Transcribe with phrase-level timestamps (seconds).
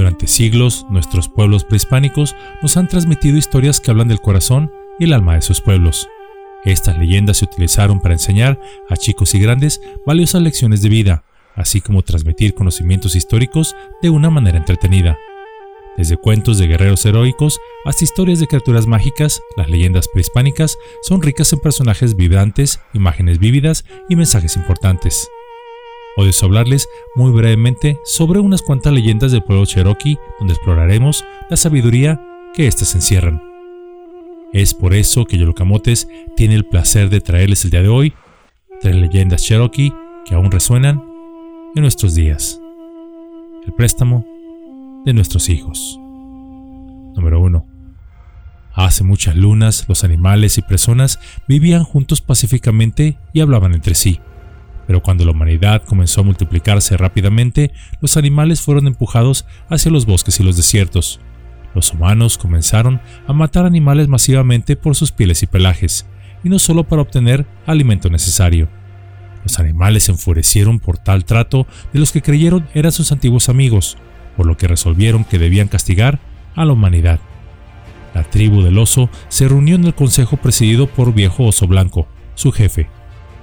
[0.00, 5.12] Durante siglos, nuestros pueblos prehispánicos nos han transmitido historias que hablan del corazón y el
[5.12, 6.08] alma de sus pueblos.
[6.64, 8.58] Estas leyendas se utilizaron para enseñar
[8.88, 11.24] a chicos y grandes valiosas lecciones de vida,
[11.54, 15.18] así como transmitir conocimientos históricos de una manera entretenida.
[15.98, 21.52] Desde cuentos de guerreros heroicos hasta historias de criaturas mágicas, las leyendas prehispánicas son ricas
[21.52, 25.28] en personajes vibrantes, imágenes vívidas y mensajes importantes.
[26.42, 32.20] Hablarles muy brevemente sobre unas cuantas leyendas del pueblo cherokee donde exploraremos la sabiduría
[32.54, 33.42] que éstas encierran.
[34.52, 38.14] Es por eso que Yolocamotes tiene el placer de traerles el día de hoy
[38.80, 39.92] tres leyendas cherokee
[40.26, 41.02] que aún resuenan
[41.74, 42.60] en nuestros días.
[43.66, 44.24] El préstamo
[45.04, 45.98] de nuestros hijos.
[47.16, 47.66] Número 1.
[48.74, 54.20] Hace muchas lunas los animales y personas vivían juntos pacíficamente y hablaban entre sí.
[54.90, 60.40] Pero cuando la humanidad comenzó a multiplicarse rápidamente, los animales fueron empujados hacia los bosques
[60.40, 61.20] y los desiertos.
[61.76, 66.06] Los humanos comenzaron a matar animales masivamente por sus pieles y pelajes,
[66.42, 68.68] y no solo para obtener alimento necesario.
[69.44, 73.96] Los animales se enfurecieron por tal trato de los que creyeron eran sus antiguos amigos,
[74.36, 76.18] por lo que resolvieron que debían castigar
[76.56, 77.20] a la humanidad.
[78.12, 82.50] La tribu del oso se reunió en el consejo presidido por Viejo Oso Blanco, su
[82.50, 82.88] jefe,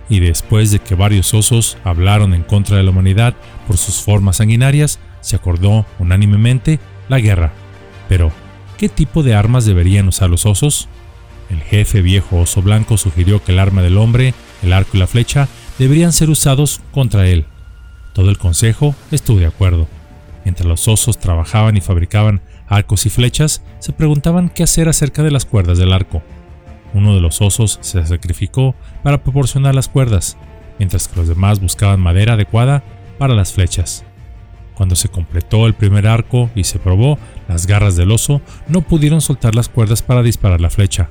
[0.09, 4.37] y después de que varios osos hablaron en contra de la humanidad por sus formas
[4.37, 7.51] sanguinarias, se acordó unánimemente la guerra.
[8.07, 8.31] Pero,
[8.77, 10.87] ¿qué tipo de armas deberían usar los osos?
[11.49, 15.07] El jefe viejo oso blanco sugirió que el arma del hombre, el arco y la
[15.07, 15.47] flecha
[15.77, 17.45] deberían ser usados contra él.
[18.13, 19.87] Todo el consejo estuvo de acuerdo.
[20.43, 25.31] Mientras los osos trabajaban y fabricaban arcos y flechas, se preguntaban qué hacer acerca de
[25.31, 26.23] las cuerdas del arco.
[26.97, 30.35] Uno de los osos se sacrificó para proporcionar las cuerdas,
[30.79, 32.83] mientras que los demás buscaban madera adecuada
[33.19, 34.03] para las flechas.
[34.73, 39.21] Cuando se completó el primer arco y se probó, las garras del oso no pudieron
[39.21, 41.09] soltar las cuerdas para disparar la flecha.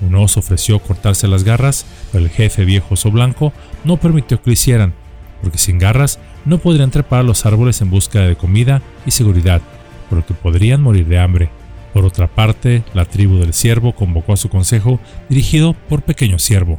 [0.00, 3.52] Un oso ofreció cortarse las garras, pero el jefe viejo oso blanco
[3.84, 4.94] no permitió que lo hicieran,
[5.42, 9.60] porque sin garras no podrían trepar a los árboles en busca de comida y seguridad,
[10.08, 11.50] por lo que podrían morir de hambre.
[11.92, 16.78] Por otra parte, la tribu del ciervo convocó a su consejo dirigido por Pequeño Ciervo,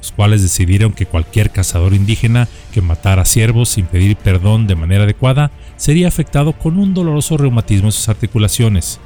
[0.00, 5.04] los cuales decidieron que cualquier cazador indígena que matara ciervos sin pedir perdón de manera
[5.04, 9.00] adecuada sería afectado con un doloroso reumatismo en sus articulaciones.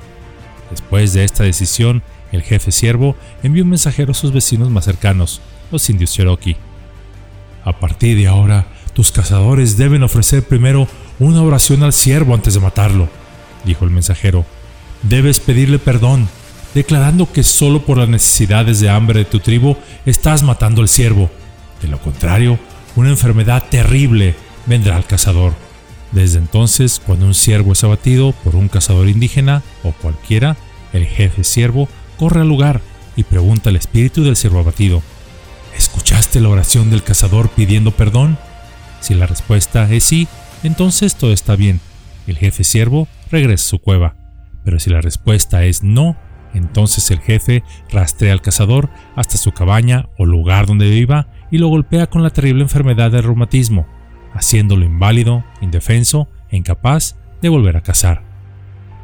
[0.71, 2.03] Después de esta decisión,
[2.33, 6.57] el jefe ciervo envió un mensajero a sus vecinos más cercanos, los indios Cherokee.
[7.65, 12.61] A partir de ahora, tus cazadores deben ofrecer primero una oración al ciervo antes de
[12.61, 13.09] matarlo,
[13.65, 14.45] dijo el mensajero.
[15.03, 16.29] Debes pedirle perdón,
[16.75, 19.77] declarando que solo por las necesidades de hambre de tu tribu
[20.07, 21.31] estás matando al ciervo.
[21.81, 22.59] De lo contrario,
[22.95, 24.35] una enfermedad terrible
[24.67, 25.55] vendrá al cazador.
[26.13, 30.57] Desde entonces, cuando un ciervo es abatido por un cazador indígena o cualquiera,
[30.93, 32.81] el jefe ciervo corre al lugar
[33.17, 35.03] y pregunta al espíritu del ciervo abatido,
[35.77, 38.39] ¿escuchaste la oración del cazador pidiendo perdón?
[39.01, 40.29] Si la respuesta es sí,
[40.63, 41.81] entonces todo está bien.
[42.27, 44.22] El jefe ciervo regresa a su cueva.
[44.65, 46.17] Pero si la respuesta es no,
[46.55, 51.69] entonces el jefe rastrea al cazador hasta su cabaña o lugar donde viva y lo
[51.69, 53.87] golpea con la terrible enfermedad del reumatismo,
[54.35, 58.23] haciéndolo inválido, indefenso e incapaz de volver a cazar.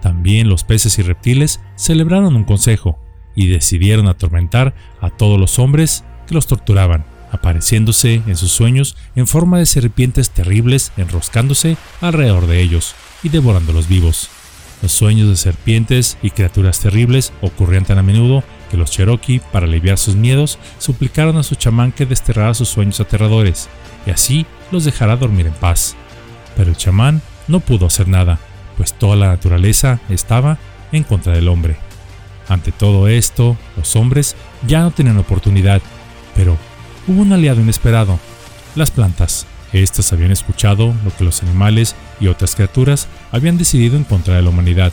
[0.02, 2.98] También los peces y reptiles celebraron un consejo
[3.34, 9.26] y decidieron atormentar a todos los hombres que los torturaban, apareciéndose en sus sueños en
[9.26, 14.30] forma de serpientes terribles enroscándose alrededor de ellos y devorándolos vivos.
[14.82, 19.66] Los sueños de serpientes y criaturas terribles ocurrían tan a menudo que los Cherokee, para
[19.66, 23.68] aliviar sus miedos, suplicaron a su chamán que desterrara sus sueños aterradores
[24.06, 25.96] y así los dejara dormir en paz.
[26.56, 28.38] Pero el chamán no pudo hacer nada,
[28.76, 30.58] pues toda la naturaleza estaba
[30.92, 31.76] en contra del hombre.
[32.48, 35.82] Ante todo esto, los hombres ya no tenían oportunidad,
[36.34, 36.56] pero
[37.06, 38.18] hubo un aliado inesperado,
[38.74, 39.46] las plantas.
[39.72, 44.42] Estas habían escuchado lo que los animales y otras criaturas habían decidido en contra de
[44.42, 44.92] la humanidad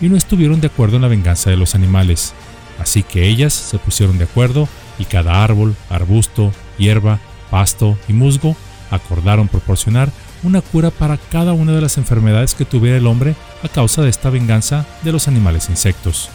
[0.00, 2.32] y no estuvieron de acuerdo en la venganza de los animales.
[2.78, 4.68] Así que ellas se pusieron de acuerdo
[4.98, 7.20] y cada árbol, arbusto, hierba,
[7.50, 8.56] pasto y musgo
[8.90, 10.10] acordaron proporcionar
[10.42, 14.10] una cura para cada una de las enfermedades que tuviera el hombre a causa de
[14.10, 16.28] esta venganza de los animales e insectos.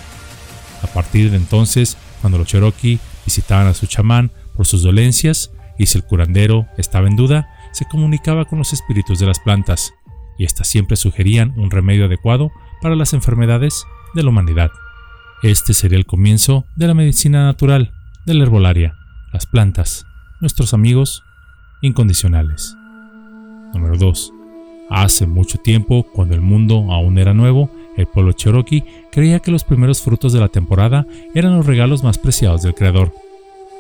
[0.81, 5.85] A partir de entonces, cuando los Cherokee visitaban a su chamán por sus dolencias y
[5.85, 9.93] si el curandero estaba en duda, se comunicaba con los espíritus de las plantas,
[10.37, 12.51] y éstas siempre sugerían un remedio adecuado
[12.81, 13.85] para las enfermedades
[14.15, 14.71] de la humanidad.
[15.43, 17.91] Este sería el comienzo de la medicina natural,
[18.25, 18.95] de la herbolaria,
[19.33, 20.05] las plantas,
[20.39, 21.23] nuestros amigos
[21.81, 22.75] incondicionales.
[23.73, 24.33] Número 2.
[24.89, 29.63] Hace mucho tiempo, cuando el mundo aún era nuevo, el pueblo cherokee creía que los
[29.63, 31.05] primeros frutos de la temporada
[31.35, 33.13] eran los regalos más preciados del Creador.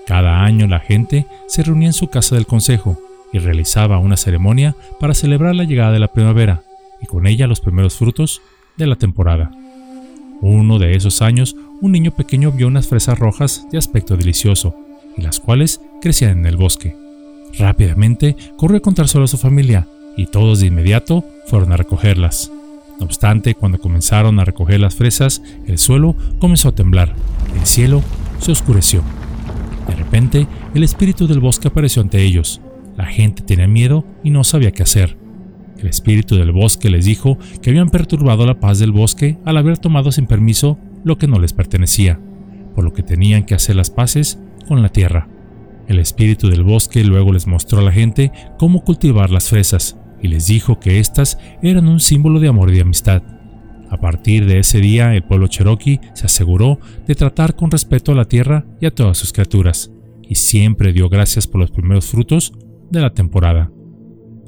[0.05, 2.99] Cada año la gente se reunía en su casa del consejo
[3.31, 6.63] y realizaba una ceremonia para celebrar la llegada de la primavera
[7.01, 8.41] y con ella los primeros frutos
[8.77, 9.51] de la temporada.
[10.41, 14.75] Uno de esos años, un niño pequeño vio unas fresas rojas de aspecto delicioso,
[15.17, 16.95] y las cuales crecían en el bosque.
[17.57, 22.51] Rápidamente corrió a contárselo a su familia, y todos de inmediato fueron a recogerlas.
[22.99, 27.13] No obstante, cuando comenzaron a recoger las fresas, el suelo comenzó a temblar,
[27.57, 28.01] el cielo
[28.39, 29.03] se oscureció.
[29.87, 32.61] De repente, el espíritu del bosque apareció ante ellos.
[32.99, 35.17] La gente tenía miedo y no sabía qué hacer.
[35.77, 39.77] El espíritu del bosque les dijo que habían perturbado la paz del bosque al haber
[39.77, 42.19] tomado sin permiso lo que no les pertenecía,
[42.75, 44.37] por lo que tenían que hacer las paces
[44.67, 45.29] con la tierra.
[45.87, 50.27] El espíritu del bosque luego les mostró a la gente cómo cultivar las fresas, y
[50.27, 53.23] les dijo que éstas eran un símbolo de amor y amistad.
[53.89, 58.15] A partir de ese día, el pueblo cherokee se aseguró de tratar con respeto a
[58.15, 59.89] la tierra y a todas sus criaturas,
[60.21, 62.51] y siempre dio gracias por los primeros frutos
[62.91, 63.71] de la temporada.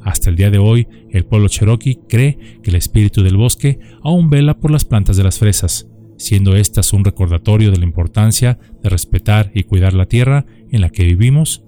[0.04, 4.30] Hasta el día de hoy, el pueblo cherokee cree que el espíritu del bosque aún
[4.30, 8.90] vela por las plantas de las fresas, siendo estas un recordatorio de la importancia de
[8.90, 11.64] respetar y cuidar la tierra en la que vivimos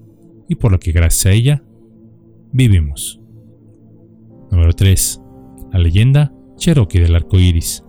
[0.48, 1.64] y por la que gracias a ella
[2.52, 3.20] vivimos.
[4.50, 5.20] Número 3.
[5.72, 7.84] La leyenda Cherokee del arco iris.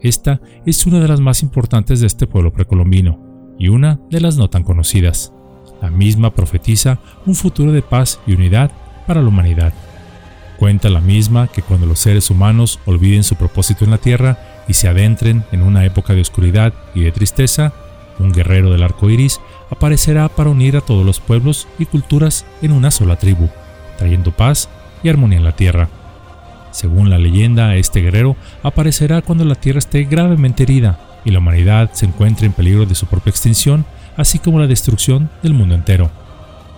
[0.00, 4.36] Esta es una de las más importantes de este pueblo precolombino y una de las
[4.36, 5.32] no tan conocidas.
[5.82, 8.70] La misma profetiza un futuro de paz y unidad
[9.06, 9.74] para la humanidad.
[10.58, 14.38] Cuenta la misma que cuando los seres humanos olviden su propósito en la tierra
[14.68, 17.74] y se adentren en una época de oscuridad y de tristeza,
[18.18, 19.40] un guerrero del arco iris
[19.70, 23.48] aparecerá para unir a todos los pueblos y culturas en una sola tribu,
[23.98, 24.68] trayendo paz
[25.02, 25.88] y armonía en la tierra.
[26.72, 31.90] Según la leyenda, este guerrero aparecerá cuando la Tierra esté gravemente herida y la humanidad
[31.92, 33.84] se encuentre en peligro de su propia extinción,
[34.16, 36.10] así como la destrucción del mundo entero.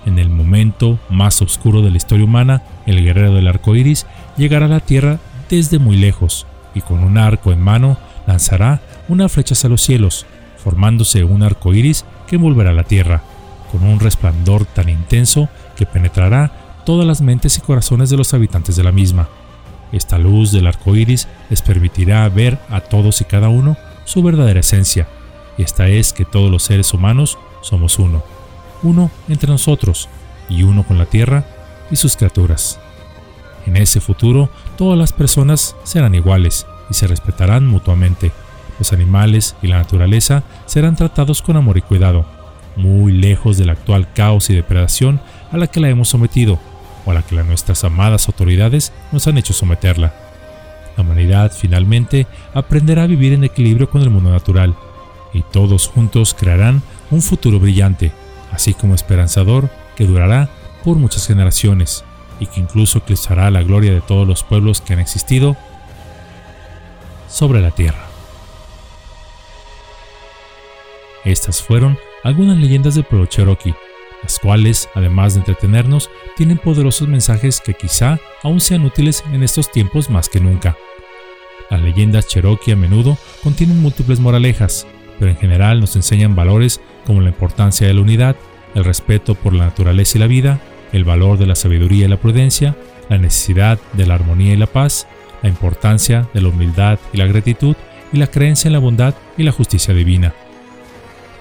[0.06, 4.66] En el momento más oscuro de la historia humana, el guerrero del arco iris llegará
[4.66, 7.96] a la Tierra desde muy lejos y con un arco en mano
[8.26, 10.26] lanzará una flecha hacia los cielos,
[10.56, 13.22] formándose un arco iris que envolverá la Tierra,
[13.70, 16.52] con un resplandor tan intenso que penetrará
[16.84, 19.28] todas las mentes y corazones de los habitantes de la misma.
[19.92, 24.60] Esta luz del arco iris les permitirá ver a todos y cada uno su verdadera
[24.60, 25.06] esencia,
[25.56, 28.22] y esta es que todos los seres humanos somos uno,
[28.82, 30.08] uno entre nosotros
[30.48, 31.44] y uno con la tierra
[31.90, 32.78] y sus criaturas.
[33.66, 38.32] En ese futuro, todas las personas serán iguales y se respetarán mutuamente.
[38.78, 42.26] Los animales y la naturaleza serán tratados con amor y cuidado,
[42.76, 45.20] muy lejos del actual caos y depredación
[45.52, 46.58] a la que la hemos sometido
[47.06, 50.12] o a la que nuestras amadas autoridades nos han hecho someterla.
[50.96, 54.74] La humanidad finalmente aprenderá a vivir en equilibrio con el mundo natural,
[55.34, 58.12] y todos juntos crearán un futuro brillante,
[58.50, 60.48] así como esperanzador, que durará
[60.82, 62.04] por muchas generaciones,
[62.40, 65.56] y que incluso eclipsará la gloria de todos los pueblos que han existido
[67.28, 68.06] sobre la tierra.
[71.24, 73.74] Estas fueron algunas leyendas del pueblo cherokee,
[74.22, 79.70] las cuales, además de entretenernos, tienen poderosos mensajes que quizá aún sean útiles en estos
[79.70, 80.76] tiempos más que nunca.
[81.70, 84.86] Las leyendas cherokee a menudo contienen múltiples moralejas,
[85.18, 88.36] pero en general nos enseñan valores como la importancia de la unidad,
[88.74, 90.60] el respeto por la naturaleza y la vida,
[90.92, 92.76] el valor de la sabiduría y la prudencia,
[93.08, 95.06] la necesidad de la armonía y la paz,
[95.42, 97.76] la importancia de la humildad y la gratitud
[98.12, 100.32] y la creencia en la bondad y la justicia divina.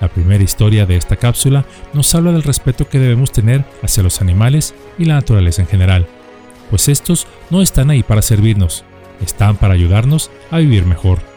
[0.02, 4.22] La primera historia de esta cápsula nos habla del respeto que debemos tener hacia los
[4.22, 6.08] animales y la naturaleza en general,
[6.70, 8.84] pues estos no están ahí para servirnos,
[9.22, 11.33] están para ayudarnos a vivir mejor.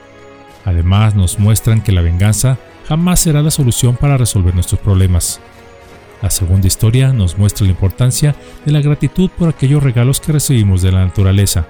[0.67, 2.59] Además nos muestran que la venganza
[2.89, 5.41] jamás será la solución para resolver nuestros problemas.
[6.21, 10.83] La segunda historia nos muestra la importancia de la gratitud por aquellos regalos que recibimos
[10.83, 11.67] de la naturaleza,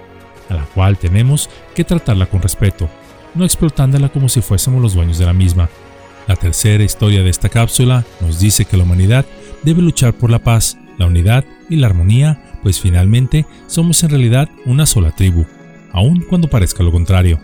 [0.49, 2.89] a la cual tenemos que tratarla con respeto,
[3.35, 5.69] no explotándola como si fuésemos los dueños de la misma.
[6.27, 9.25] La tercera historia de esta cápsula nos dice que la humanidad
[9.61, 14.49] debe luchar por la paz, la unidad y la armonía, pues finalmente somos en realidad
[14.65, 15.45] una sola tribu,
[15.93, 17.39] aun cuando parezca lo contrario.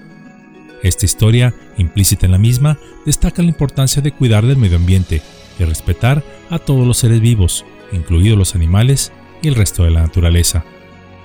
[0.84, 5.22] Esta historia, implícita en la misma, destaca la importancia de cuidar del medio ambiente
[5.58, 10.02] y respetar a todos los seres vivos, incluidos los animales y el resto de la
[10.02, 10.66] naturaleza.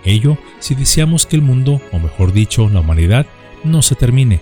[0.05, 3.27] Ello si deseamos que el mundo, o mejor dicho, la humanidad,
[3.65, 4.41] no se termine,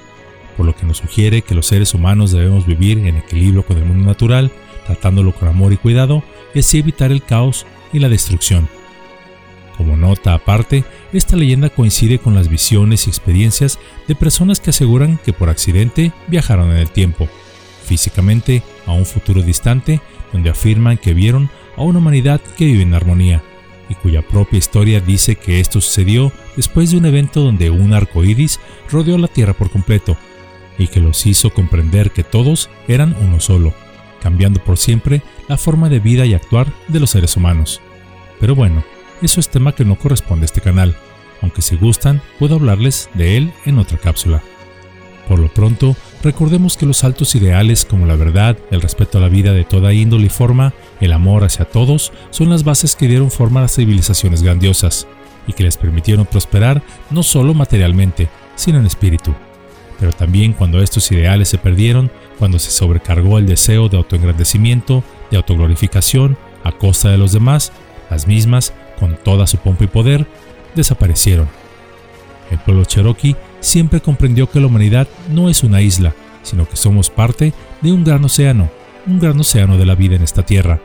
[0.56, 3.85] por lo que nos sugiere que los seres humanos debemos vivir en equilibrio con el
[3.87, 4.50] mundo natural,
[4.87, 6.23] tratándolo con amor y cuidado,
[6.54, 8.68] y así evitar el caos y la destrucción.
[9.76, 15.18] Como nota aparte, esta leyenda coincide con las visiones y experiencias de personas que aseguran
[15.25, 17.28] que por accidente viajaron en el tiempo,
[17.84, 20.00] físicamente a un futuro distante,
[20.32, 23.42] donde afirman que vieron a una humanidad que vive en armonía,
[23.88, 28.25] y cuya propia historia dice que esto sucedió después de un evento donde un arco
[28.25, 28.58] iris
[28.90, 30.16] rodeó la Tierra por completo,
[30.78, 33.72] y que los hizo comprender que todos eran uno solo,
[34.20, 37.80] cambiando por siempre la forma de vida y actuar de los seres humanos.
[38.40, 38.84] Pero bueno,
[39.23, 40.94] eso es tema que no corresponde a este canal,
[41.42, 44.42] aunque si gustan puedo hablarles de él en otra cápsula.
[45.28, 49.28] Por lo pronto, recordemos que los altos ideales como la verdad, el respeto a la
[49.28, 53.30] vida de toda índole y forma, el amor hacia todos, son las bases que dieron
[53.30, 55.08] forma a las civilizaciones grandiosas,
[55.46, 59.35] y que les permitieron prosperar no solo materialmente, sino en espíritu.
[59.99, 65.38] Pero también cuando estos ideales se perdieron, cuando se sobrecargó el deseo de autoengrandecimiento, de
[65.38, 67.73] autoglorificación, a costa de los demás,
[68.11, 70.26] las mismas, con toda su pompa y poder,
[70.74, 71.48] desaparecieron.
[72.50, 77.10] El pueblo cherokee siempre comprendió que la humanidad no es una isla, sino que somos
[77.10, 78.70] parte de un gran océano,
[79.06, 80.80] un gran océano de la vida en esta tierra,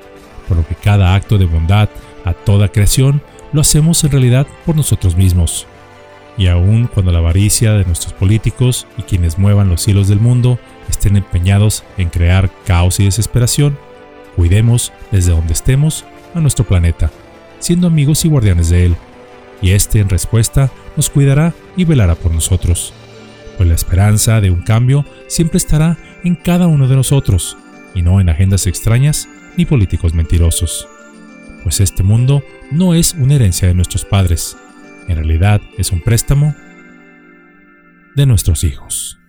[0.48, 1.90] por lo que cada acto de bondad
[2.26, 3.22] a toda creación
[3.54, 5.68] lo hacemos en realidad por nosotros mismos.
[6.38, 10.58] Y aun cuando la avaricia de nuestros políticos y quienes muevan los hilos del mundo
[10.90, 13.78] estén empeñados en crear caos y desesperación,
[14.36, 17.12] cuidemos desde donde estemos a nuestro planeta,
[17.62, 18.96] siendo amigos y guardianes de él,
[19.62, 22.94] y éste en respuesta nos cuidará y velará por nosotros.
[23.56, 27.58] Pues la esperanza de un cambio siempre estará en cada uno de nosotros,
[27.96, 30.88] y no en agendas extrañas ni políticos mentirosos.
[31.64, 34.58] Pues este mundo no es una herencia de nuestros padres,
[35.08, 36.56] en realidad es un préstamo
[38.16, 39.21] de nuestros hijos.